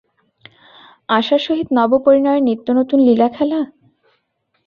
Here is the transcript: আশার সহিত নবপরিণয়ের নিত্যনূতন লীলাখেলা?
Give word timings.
আশার 1.09 1.41
সহিত 1.47 1.67
নবপরিণয়ের 1.77 2.45
নিত্যনূতন 2.47 2.99
লীলাখেলা? 3.07 3.59